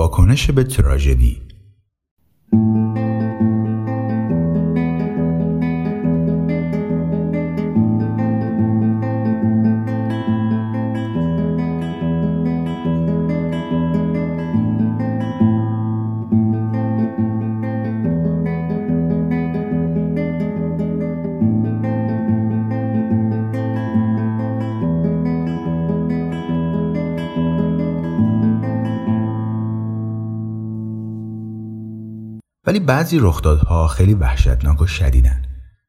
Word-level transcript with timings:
واکنش 0.00 0.50
به 0.50 0.64
تراژدی. 0.64 1.42
ولی 32.70 32.80
بعضی 32.80 33.18
رخدادها 33.18 33.86
خیلی 33.86 34.14
وحشتناک 34.14 34.82
و 34.82 34.86
شدیدن. 34.86 35.42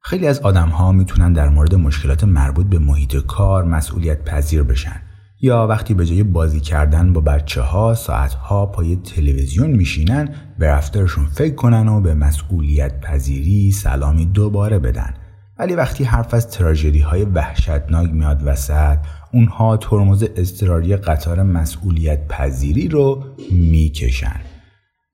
خیلی 0.03 0.27
از 0.27 0.39
آدمها 0.39 0.91
می‌تونن 0.91 1.33
در 1.33 1.49
مورد 1.49 1.75
مشکلات 1.75 2.23
مربوط 2.23 2.65
به 2.65 2.79
محیط 2.79 3.15
کار 3.15 3.63
مسئولیت 3.63 4.23
پذیر 4.23 4.63
بشن. 4.63 5.01
یا 5.41 5.67
وقتی 5.67 5.93
به 5.93 6.05
جای 6.05 6.23
بازی 6.23 6.59
کردن 6.59 7.13
با 7.13 7.21
بچه 7.21 7.61
ها 7.61 7.95
ساعت 7.95 8.33
ها 8.33 8.65
پای 8.65 8.95
تلویزیون 8.95 9.71
میشینن 9.71 10.29
به 10.59 10.67
رفتارشون 10.67 11.25
فکر 11.25 11.55
کنن 11.55 11.87
و 11.87 12.01
به 12.01 12.13
مسئولیت 12.13 12.99
پذیری 13.01 13.71
سلامی 13.71 14.25
دوباره 14.25 14.79
بدن. 14.79 15.13
ولی 15.59 15.75
وقتی 15.75 16.03
حرف 16.03 16.33
از 16.33 16.49
تراژدی 16.49 16.99
های 16.99 17.23
وحشتناک 17.23 18.09
میاد 18.09 18.41
وسط 18.45 18.97
اونها 19.33 19.77
ترمز 19.77 20.25
اضطراری 20.35 20.95
قطار 20.95 21.43
مسئولیت 21.43 22.27
پذیری 22.27 22.87
رو 22.87 23.23
می‌کشن. 23.51 24.41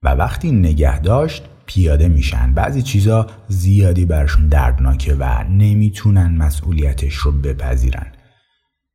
و 0.03 0.09
وقتی 0.09 0.51
نگه 0.51 0.99
داشت 0.99 1.49
پیاده 1.67 2.07
میشن. 2.07 2.53
بعضی 2.53 2.81
چیزا 2.81 3.27
زیادی 3.47 4.05
برشون 4.05 4.47
دردناکه 4.47 5.15
و 5.15 5.43
نمی‌تونن 5.43 6.35
مسئولیتش 6.37 7.13
رو 7.13 7.31
بپذیرن. 7.31 8.07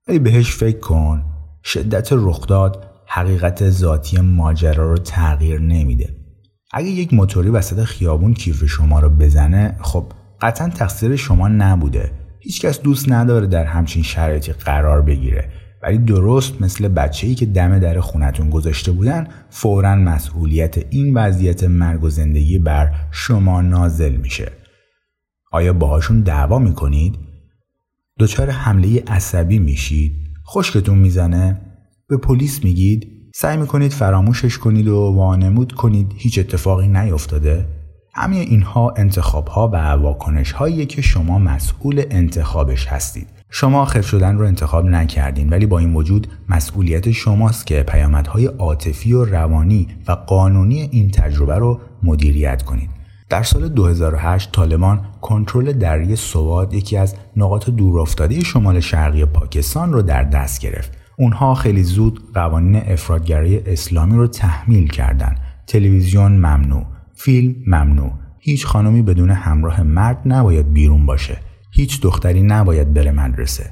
ولی 0.08 0.18
بهش 0.18 0.54
فکر 0.54 0.78
کن 0.78 1.24
شدت 1.64 2.08
رخداد 2.12 2.86
حقیقت 3.06 3.70
ذاتی 3.70 4.20
ماجرا 4.20 4.90
رو 4.90 4.96
تغییر 4.98 5.60
نمیده. 5.60 6.16
اگه 6.72 6.88
یک 6.88 7.14
موتوری 7.14 7.48
وسط 7.48 7.84
خیابون 7.84 8.34
کیف 8.34 8.64
شما 8.64 9.00
رو 9.00 9.08
بزنه 9.08 9.76
خب 9.80 10.12
قطعا 10.40 10.68
تقصیر 10.68 11.16
شما 11.16 11.48
نبوده. 11.48 12.10
هیچکس 12.40 12.80
دوست 12.80 13.12
نداره 13.12 13.46
در 13.46 13.64
همچین 13.64 14.02
شرایطی 14.02 14.52
قرار 14.52 15.02
بگیره. 15.02 15.52
ولی 15.82 15.98
درست 15.98 16.62
مثل 16.62 16.88
بچه 16.88 17.26
ای 17.26 17.34
که 17.34 17.46
دم 17.46 17.78
در 17.78 18.00
خونتون 18.00 18.50
گذاشته 18.50 18.92
بودن 18.92 19.28
فورا 19.50 19.96
مسئولیت 19.96 20.78
این 20.90 21.14
وضعیت 21.14 21.64
مرگ 21.64 22.04
و 22.04 22.10
زندگی 22.10 22.58
بر 22.58 22.92
شما 23.10 23.60
نازل 23.60 24.16
میشه 24.16 24.52
آیا 25.52 25.72
باهاشون 25.72 26.20
دعوا 26.20 26.58
می‌کنید؟ 26.58 27.14
دچار 28.18 28.50
حمله 28.50 29.02
عصبی 29.06 29.58
میشید؟ 29.58 30.12
خشکتون 30.48 30.98
می‌زنه؟ 30.98 31.60
به 32.08 32.16
پلیس 32.16 32.64
میگید؟ 32.64 33.08
سعی 33.34 33.56
می‌کنید 33.56 33.92
فراموشش 33.92 34.58
کنید 34.58 34.88
و 34.88 34.96
وانمود 34.96 35.72
کنید 35.72 36.12
هیچ 36.16 36.38
اتفاقی 36.38 36.88
نیفتاده؟ 36.88 37.81
همه 38.14 38.36
اینها 38.36 38.94
انتخاب 38.96 39.48
ها 39.48 39.68
و 39.68 39.76
واکنش 39.76 40.52
هایی 40.52 40.86
که 40.86 41.02
شما 41.02 41.38
مسئول 41.38 42.02
انتخابش 42.10 42.86
هستید 42.86 43.28
شما 43.50 43.84
خف 43.84 44.06
شدن 44.06 44.38
رو 44.38 44.46
انتخاب 44.46 44.84
نکردین 44.84 45.50
ولی 45.50 45.66
با 45.66 45.78
این 45.78 45.94
وجود 45.94 46.28
مسئولیت 46.48 47.10
شماست 47.10 47.66
که 47.66 47.82
پیامدهای 47.82 48.46
عاطفی 48.46 49.12
و 49.12 49.24
روانی 49.24 49.88
و 50.08 50.12
قانونی 50.12 50.88
این 50.92 51.10
تجربه 51.10 51.54
رو 51.54 51.80
مدیریت 52.02 52.62
کنید. 52.62 52.90
در 53.28 53.42
سال 53.42 53.68
2008 53.68 54.52
طالبان 54.52 55.00
کنترل 55.20 55.72
دریای 55.72 56.16
سواد 56.16 56.74
یکی 56.74 56.96
از 56.96 57.14
نقاط 57.36 57.70
دورافتاده 57.70 58.44
شمال 58.44 58.80
شرقی 58.80 59.24
پاکستان 59.24 59.92
رو 59.92 60.02
در 60.02 60.24
دست 60.24 60.60
گرفت. 60.60 60.92
اونها 61.18 61.54
خیلی 61.54 61.82
زود 61.82 62.32
قوانین 62.34 62.76
افرادگرای 62.76 63.72
اسلامی 63.72 64.16
رو 64.16 64.26
تحمیل 64.26 64.88
کردند. 64.88 65.38
تلویزیون 65.66 66.32
ممنوع، 66.32 66.86
فیلم 67.24 67.54
ممنوع. 67.66 68.12
هیچ 68.38 68.66
خانمی 68.66 69.02
بدون 69.02 69.30
همراه 69.30 69.82
مرد 69.82 70.18
نباید 70.24 70.72
بیرون 70.72 71.06
باشه. 71.06 71.38
هیچ 71.70 72.00
دختری 72.00 72.42
نباید 72.42 72.94
بره 72.94 73.10
مدرسه. 73.12 73.70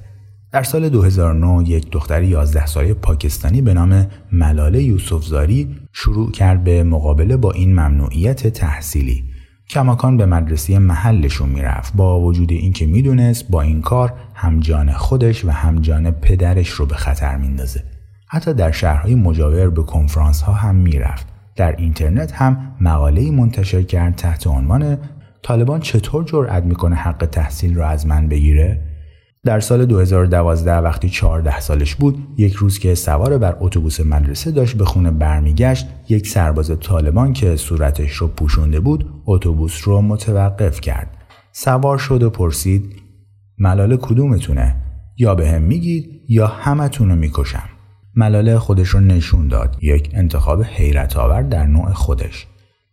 در 0.52 0.62
سال 0.62 0.88
2009 0.88 1.68
یک 1.68 1.90
دختر 1.90 2.22
11 2.22 2.66
ساله 2.66 2.94
پاکستانی 2.94 3.62
به 3.62 3.74
نام 3.74 4.06
ملاله 4.32 4.82
یوسفزاری 4.82 5.76
شروع 5.92 6.30
کرد 6.30 6.64
به 6.64 6.82
مقابله 6.82 7.36
با 7.36 7.52
این 7.52 7.72
ممنوعیت 7.72 8.46
تحصیلی. 8.46 9.24
کماکان 9.68 10.16
به 10.16 10.26
مدرسه 10.26 10.78
محلشون 10.78 11.48
می‌رفت 11.48 11.96
با 11.96 12.20
وجود 12.20 12.52
اینکه 12.52 12.86
می‌دونست 12.86 13.50
با 13.50 13.62
این 13.62 13.80
کار 13.80 14.12
هم 14.34 14.60
جان 14.60 14.92
خودش 14.92 15.44
و 15.44 15.50
هم 15.50 15.80
جان 15.80 16.10
پدرش 16.10 16.68
رو 16.68 16.86
به 16.86 16.94
خطر 16.94 17.36
میندازه. 17.36 17.84
حتی 18.26 18.54
در 18.54 18.70
شهرهای 18.70 19.14
مجاور 19.14 19.70
به 19.70 19.82
کنفرانس 19.82 20.42
ها 20.42 20.52
هم 20.52 20.76
می‌رفت. 20.76 21.29
در 21.60 21.76
اینترنت 21.76 22.32
هم 22.32 22.74
مقاله‌ای 22.80 23.30
منتشر 23.30 23.82
کرد 23.82 24.14
تحت 24.14 24.46
عنوان 24.46 24.98
طالبان 25.42 25.80
چطور 25.80 26.24
جرأت 26.24 26.64
می‌کنه 26.64 26.96
حق 26.96 27.28
تحصیل 27.32 27.74
رو 27.76 27.84
از 27.84 28.06
من 28.06 28.28
بگیره؟ 28.28 28.82
در 29.44 29.60
سال 29.60 29.86
2012 29.86 30.76
وقتی 30.76 31.08
14 31.08 31.60
سالش 31.60 31.94
بود 31.94 32.28
یک 32.36 32.52
روز 32.52 32.78
که 32.78 32.94
سوار 32.94 33.38
بر 33.38 33.56
اتوبوس 33.60 34.00
مدرسه 34.00 34.50
داشت 34.50 34.76
به 34.76 34.84
خونه 34.84 35.10
برمیگشت 35.10 35.86
یک 36.08 36.28
سرباز 36.28 36.72
طالبان 36.80 37.32
که 37.32 37.56
صورتش 37.56 38.12
رو 38.12 38.28
پوشونده 38.28 38.80
بود 38.80 39.10
اتوبوس 39.26 39.88
رو 39.88 40.02
متوقف 40.02 40.80
کرد. 40.80 41.16
سوار 41.52 41.98
شد 41.98 42.22
و 42.22 42.30
پرسید 42.30 42.94
ملاله 43.58 43.96
کدومتونه؟ 43.96 44.76
یا 45.18 45.34
به 45.34 45.50
هم 45.50 45.62
میگید 45.62 46.22
یا 46.28 46.46
همتون 46.46 47.08
رو 47.08 47.16
می‌کشم؟ 47.16 47.69
ملاله 48.14 48.58
خودش 48.58 48.88
رو 48.88 49.00
نشون 49.00 49.48
داد 49.48 49.76
یک 49.82 50.10
انتخاب 50.14 50.62
حیرت 50.62 51.16
آور 51.16 51.42
در 51.42 51.66
نوع 51.66 51.92
خودش 51.92 52.46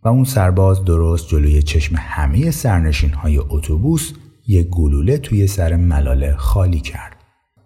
و 0.04 0.08
اون 0.08 0.24
سرباز 0.24 0.86
درست 0.86 1.28
جلوی 1.28 1.62
چشم 1.62 1.96
همه 1.98 2.52
سرنشین 2.52 3.14
های 3.14 3.38
اتوبوس 3.38 4.14
یک 4.48 4.68
گلوله 4.70 5.18
توی 5.18 5.48
سر 5.48 5.76
ملاله 5.76 6.36
خالی 6.36 6.80
کرد. 6.80 7.16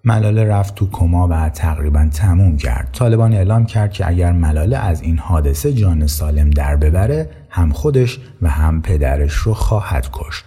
ملاله 0.04 0.44
رفت 0.44 0.76
تو 0.76 0.90
کما 0.90 1.28
و 1.28 1.50
تقریبا 1.50 2.10
تموم 2.14 2.58
کرد. 2.58 2.90
طالبان 2.94 3.34
اعلام 3.34 3.66
کرد 3.66 3.92
که 3.92 4.08
اگر 4.08 4.32
ملاله 4.32 4.78
از 4.78 5.02
این 5.02 5.18
حادثه 5.18 5.74
جان 5.74 6.08
سالم 6.08 6.50
در 6.50 6.76
ببره 6.76 7.30
هم 7.50 7.72
خودش 7.72 8.20
و 8.42 8.50
هم 8.50 8.82
پدرش 8.82 9.34
رو 9.34 9.54
خواهد 9.54 10.10
کشت. 10.14 10.46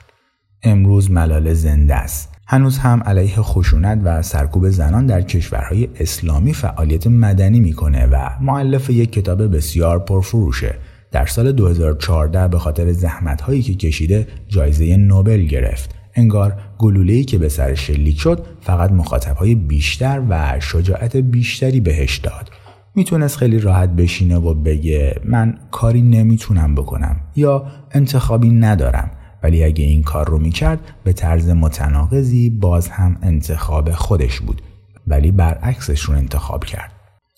امروز 0.62 1.10
ملاله 1.10 1.54
زنده 1.54 1.94
است. 1.94 2.33
هنوز 2.46 2.78
هم 2.78 3.02
علیه 3.06 3.34
خشونت 3.36 4.00
و 4.04 4.22
سرکوب 4.22 4.68
زنان 4.68 5.06
در 5.06 5.22
کشورهای 5.22 5.88
اسلامی 6.00 6.54
فعالیت 6.54 7.06
مدنی 7.06 7.60
می‌کنه 7.60 8.06
و 8.06 8.30
معلف 8.40 8.90
یک 8.90 9.12
کتاب 9.12 9.56
بسیار 9.56 9.98
پرفروشه 9.98 10.74
در 11.12 11.26
سال 11.26 11.52
2014 11.52 12.48
به 12.48 12.58
خاطر 12.58 12.92
زحمت 12.92 13.40
هایی 13.40 13.62
که 13.62 13.74
کشیده 13.74 14.26
جایزه 14.48 14.96
نوبل 14.96 15.40
گرفت. 15.40 15.94
انگار 16.14 16.56
گلوله‌ای 16.78 17.24
که 17.24 17.38
به 17.38 17.48
سر 17.48 17.74
شلیک 17.74 18.20
شد 18.20 18.46
فقط 18.60 18.92
مخاطب 18.92 19.36
های 19.36 19.54
بیشتر 19.54 20.22
و 20.28 20.60
شجاعت 20.60 21.16
بیشتری 21.16 21.80
بهش 21.80 22.16
داد. 22.16 22.50
می‌تونست 22.94 23.36
خیلی 23.36 23.58
راحت 23.58 23.88
بشینه 23.88 24.36
و 24.36 24.54
بگه 24.54 25.20
من 25.24 25.58
کاری 25.70 26.02
نمی‌تونم 26.02 26.74
بکنم 26.74 27.16
یا 27.36 27.66
انتخابی 27.90 28.50
ندارم 28.50 29.10
ولی 29.44 29.64
اگه 29.64 29.84
این 29.84 30.02
کار 30.02 30.28
رو 30.28 30.38
می‌کرد 30.38 30.78
به 31.04 31.12
طرز 31.12 31.48
متناقضی 31.48 32.50
باز 32.50 32.88
هم 32.88 33.16
انتخاب 33.22 33.92
خودش 33.92 34.40
بود 34.40 34.62
ولی 35.06 35.30
برعکسش 35.30 36.00
رو 36.00 36.14
انتخاب 36.14 36.64
کرد. 36.64 36.92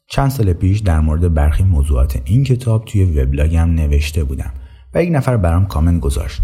چند 0.09 0.31
سال 0.31 0.53
پیش 0.53 0.81
در 0.81 1.01
مورد 1.01 1.35
برخی 1.35 1.65
موضوعات 1.65 2.23
این 2.25 2.45
کتاب 2.45 2.85
توی 2.85 3.05
وبلاگم 3.05 3.71
نوشته 3.71 4.25
بودم 4.25 4.53
و 4.95 5.03
یک 5.03 5.11
نفر 5.13 5.37
برام 5.37 5.67
کامنت 5.67 6.01
گذاشت. 6.01 6.43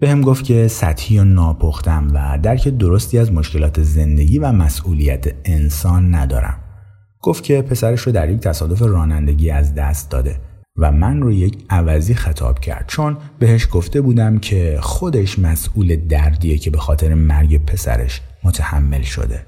به 0.00 0.10
هم 0.10 0.20
گفت 0.20 0.44
که 0.44 0.68
سطحی 0.68 1.18
و 1.18 1.24
ناپختم 1.24 2.08
و 2.14 2.38
درک 2.42 2.68
درستی 2.68 3.18
از 3.18 3.32
مشکلات 3.32 3.82
زندگی 3.82 4.38
و 4.38 4.52
مسئولیت 4.52 5.34
انسان 5.44 6.14
ندارم. 6.14 6.58
گفت 7.20 7.44
که 7.44 7.62
پسرش 7.62 8.00
رو 8.00 8.12
در 8.12 8.30
یک 8.30 8.40
تصادف 8.40 8.82
رانندگی 8.82 9.50
از 9.50 9.74
دست 9.74 10.10
داده. 10.10 10.36
و 10.76 10.92
من 10.92 11.20
رو 11.20 11.32
یک 11.32 11.64
عوضی 11.70 12.14
خطاب 12.14 12.58
کرد 12.58 12.84
چون 12.88 13.16
بهش 13.38 13.68
گفته 13.72 14.00
بودم 14.00 14.38
که 14.38 14.78
خودش 14.80 15.38
مسئول 15.38 15.96
دردیه 15.96 16.58
که 16.58 16.70
به 16.70 16.78
خاطر 16.78 17.14
مرگ 17.14 17.64
پسرش 17.64 18.20
متحمل 18.44 19.02
شده 19.02 19.46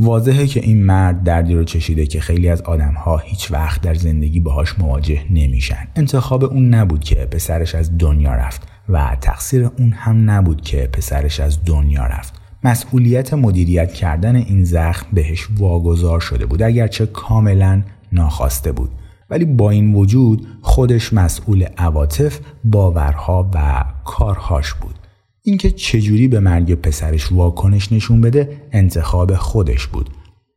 واضحه 0.00 0.46
که 0.46 0.60
این 0.60 0.84
مرد 0.84 1.22
دردی 1.22 1.54
رو 1.54 1.64
چشیده 1.64 2.06
که 2.06 2.20
خیلی 2.20 2.48
از 2.48 2.62
آدمها 2.62 3.18
هیچ 3.18 3.50
وقت 3.50 3.80
در 3.80 3.94
زندگی 3.94 4.40
باهاش 4.40 4.78
مواجه 4.78 5.24
نمیشن. 5.30 5.88
انتخاب 5.96 6.44
اون 6.44 6.74
نبود 6.74 7.04
که 7.04 7.14
پسرش 7.14 7.74
از 7.74 7.98
دنیا 7.98 8.34
رفت 8.34 8.62
و 8.88 9.16
تقصیر 9.20 9.70
اون 9.78 9.92
هم 9.92 10.30
نبود 10.30 10.60
که 10.60 10.88
پسرش 10.92 11.40
از 11.40 11.64
دنیا 11.64 12.06
رفت. 12.06 12.34
مسئولیت 12.64 13.34
مدیریت 13.34 13.92
کردن 13.92 14.36
این 14.36 14.64
زخم 14.64 15.06
بهش 15.12 15.48
واگذار 15.58 16.20
شده 16.20 16.46
بود 16.46 16.62
اگرچه 16.62 17.06
کاملا 17.06 17.82
ناخواسته 18.12 18.72
بود. 18.72 18.90
ولی 19.30 19.44
با 19.44 19.70
این 19.70 19.94
وجود 19.94 20.46
خودش 20.62 21.12
مسئول 21.12 21.66
عواطف 21.78 22.38
باورها 22.64 23.50
و 23.54 23.84
کارهاش 24.04 24.74
بود. 24.74 24.94
اینکه 25.42 25.70
چجوری 25.70 26.28
به 26.28 26.40
مرگ 26.40 26.74
پسرش 26.74 27.32
واکنش 27.32 27.92
نشون 27.92 28.20
بده 28.20 28.62
انتخاب 28.72 29.34
خودش 29.34 29.86
بود. 29.86 30.10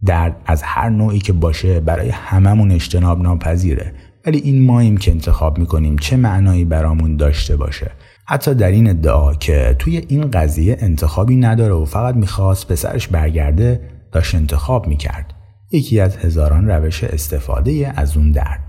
درد 0.05 0.41
از 0.45 0.63
هر 0.63 0.89
نوعی 0.89 1.19
که 1.19 1.33
باشه 1.33 1.79
برای 1.79 2.09
هممون 2.09 2.71
اجتناب 2.71 3.21
ناپذیره 3.21 3.93
ولی 4.25 4.37
این 4.37 4.65
ماییم 4.65 4.97
که 4.97 5.11
انتخاب 5.11 5.57
می‌کنیم 5.57 5.97
چه 5.97 6.17
معنایی 6.17 6.65
برامون 6.65 7.15
داشته 7.15 7.55
باشه. 7.55 7.91
حتی 8.25 8.53
در 8.55 8.71
این 8.71 8.89
ادعا 8.89 9.33
که 9.33 9.75
توی 9.79 10.05
این 10.07 10.31
قضیه 10.31 10.77
انتخابی 10.79 11.35
نداره 11.35 11.73
و 11.73 11.85
فقط 11.85 12.15
می‌خواست 12.15 12.67
پسرش 12.67 13.07
برگرده 13.07 13.81
داشت 14.11 14.35
انتخاب 14.35 14.87
می‌کرد. 14.87 15.33
یکی 15.71 15.99
از 15.99 16.17
هزاران 16.17 16.67
روش 16.67 17.03
استفاده 17.03 17.93
از 17.95 18.17
اون 18.17 18.31
درد 18.31 18.59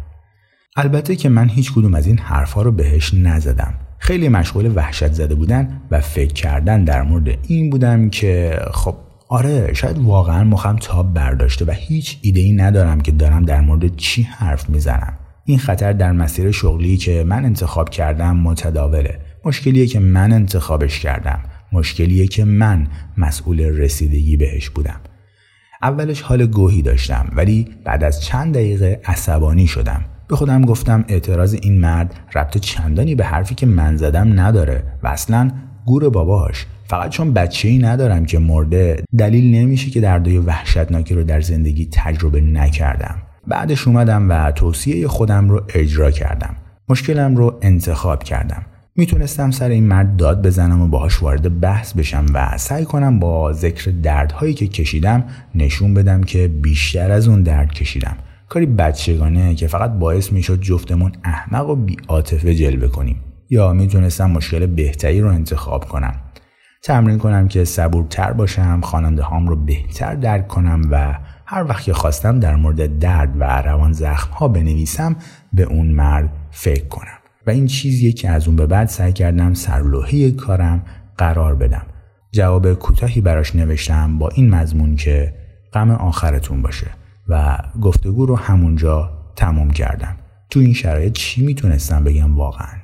البته 0.76 1.16
که 1.16 1.28
من 1.28 1.48
هیچ 1.48 1.72
کدوم 1.72 1.94
از 1.94 2.06
این 2.06 2.18
حرفها 2.18 2.62
رو 2.62 2.72
بهش 2.72 3.14
نزدم. 3.14 3.74
خیلی 3.98 4.28
مشغول 4.28 4.72
وحشت 4.76 5.12
زده 5.12 5.34
بودن 5.34 5.80
و 5.90 6.00
فکر 6.00 6.32
کردن 6.32 6.84
در 6.84 7.02
مورد 7.02 7.38
این 7.48 7.70
بودم 7.70 8.10
که 8.10 8.58
خب 8.72 8.94
آره 9.28 9.74
شاید 9.74 9.98
واقعا 9.98 10.44
مخم 10.44 10.76
تاب 10.76 11.14
برداشته 11.14 11.64
و 11.64 11.70
هیچ 11.70 12.18
ایده 12.22 12.40
ای 12.40 12.52
ندارم 12.52 13.00
که 13.00 13.12
دارم 13.12 13.44
در 13.44 13.60
مورد 13.60 13.96
چی 13.96 14.22
حرف 14.22 14.70
می‌زنم. 14.70 15.18
این 15.44 15.58
خطر 15.58 15.92
در 15.92 16.12
مسیر 16.12 16.50
شغلی 16.50 16.96
که 16.96 17.24
من 17.24 17.44
انتخاب 17.44 17.90
کردم 17.90 18.36
متداوله. 18.36 19.20
مشکلیه 19.44 19.86
که 19.86 20.00
من 20.00 20.32
انتخابش 20.32 21.00
کردم. 21.00 21.40
مشکلیه 21.72 22.26
که 22.26 22.44
من 22.44 22.86
مسئول 23.16 23.60
رسیدگی 23.60 24.36
بهش 24.36 24.70
بودم. 24.70 25.00
اولش 25.82 26.22
حال 26.22 26.46
گوهی 26.46 26.82
داشتم 26.82 27.30
ولی 27.36 27.68
بعد 27.84 28.04
از 28.04 28.22
چند 28.22 28.54
دقیقه 28.54 29.00
عصبانی 29.04 29.66
شدم. 29.66 30.04
به 30.28 30.36
خودم 30.36 30.62
گفتم 30.62 31.04
اعتراض 31.08 31.54
این 31.62 31.80
مرد 31.80 32.14
ربط 32.34 32.58
چندانی 32.58 33.14
به 33.14 33.24
حرفی 33.24 33.54
که 33.54 33.66
من 33.66 33.96
زدم 33.96 34.40
نداره 34.40 34.84
و 35.02 35.08
اصلا 35.08 35.50
گور 35.86 36.10
باباش. 36.10 36.66
فقط 36.84 37.10
چون 37.10 37.32
بچه 37.32 37.68
ای 37.68 37.78
ندارم 37.78 38.24
که 38.24 38.38
مرده 38.38 39.04
دلیل 39.18 39.54
نمیشه 39.54 39.90
که 39.90 40.00
دردای 40.00 40.38
وحشتناکی 40.38 41.14
رو 41.14 41.24
در 41.24 41.40
زندگی 41.40 41.88
تجربه 41.92 42.40
نکردم. 42.40 43.14
بعدش 43.46 43.88
اومدم 43.88 44.30
و 44.30 44.52
توصیه 44.52 45.08
خودم 45.08 45.48
رو 45.48 45.62
اجرا 45.74 46.10
کردم. 46.10 46.56
مشکلم 46.88 47.36
رو 47.36 47.58
انتخاب 47.62 48.22
کردم. 48.22 48.62
می‌تونستم 48.96 49.50
سر 49.50 49.68
این 49.68 49.84
مرد 49.84 50.16
داد 50.16 50.46
بزنم 50.46 50.80
و 50.80 50.88
باهاش 50.88 51.22
وارد 51.22 51.60
بحث 51.60 51.92
بشم 51.92 52.26
و 52.34 52.58
سعی 52.58 52.84
کنم 52.84 53.18
با 53.18 53.52
ذکر 53.52 53.90
دردهایی 53.90 54.54
که 54.54 54.66
کشیدم 54.66 55.24
نشون 55.54 55.94
بدم 55.94 56.22
که 56.22 56.48
بیشتر 56.48 57.10
از 57.10 57.28
اون 57.28 57.42
درد 57.42 57.72
کشیدم. 57.72 58.16
کاری 58.48 58.66
بچگانه 58.66 59.54
که 59.54 59.66
فقط 59.66 59.90
باعث 59.90 60.32
می‌شد 60.32 60.60
جفتمون 60.60 61.12
احمق 61.24 61.68
و 61.68 61.76
بیعاطفه 61.76 62.54
جلوه 62.54 62.88
کنیم. 62.88 63.16
یا 63.50 63.72
می‌تونستم 63.72 64.30
مشکل 64.30 64.66
بهتری 64.66 65.20
رو 65.20 65.28
انتخاب 65.28 65.84
کنم. 65.88 66.14
تمرین 66.82 67.18
کنم 67.18 67.48
که 67.48 67.64
صبورتر 67.64 68.32
باشم 68.32 68.80
خواننده 68.80 69.22
هام 69.22 69.48
رو 69.48 69.56
بهتر 69.56 70.14
درک 70.14 70.48
کنم 70.48 70.82
و 70.90 71.18
هر 71.46 71.64
وقت 71.64 71.84
که 71.84 71.92
خواستم 71.92 72.40
در 72.40 72.56
مورد 72.56 72.98
درد 72.98 73.40
و 73.40 73.62
روان 73.62 73.92
زخم 73.92 74.32
ها 74.32 74.48
بنویسم 74.48 75.16
به 75.52 75.62
اون 75.62 75.86
مرد 75.86 76.30
فکر 76.50 76.88
کنم. 76.88 77.21
و 77.46 77.50
این 77.50 77.66
چیزیه 77.66 78.12
که 78.12 78.30
از 78.30 78.46
اون 78.46 78.56
به 78.56 78.66
بعد 78.66 78.88
سعی 78.88 79.12
کردم 79.12 79.54
سرلوحه 79.54 80.30
کارم 80.30 80.84
قرار 81.18 81.54
بدم. 81.54 81.86
جواب 82.32 82.74
کوتاهی 82.74 83.20
براش 83.20 83.56
نوشتم 83.56 84.18
با 84.18 84.28
این 84.28 84.50
مضمون 84.50 84.96
که 84.96 85.34
غم 85.72 85.90
آخرتون 85.90 86.62
باشه 86.62 86.86
و 87.28 87.58
گفتگو 87.82 88.26
رو 88.26 88.36
همونجا 88.36 89.10
تموم 89.36 89.70
کردم. 89.70 90.16
تو 90.50 90.60
این 90.60 90.72
شرایط 90.72 91.12
چی 91.12 91.46
می‌تونستم 91.46 92.04
بگم 92.04 92.36
واقعا؟ 92.36 92.81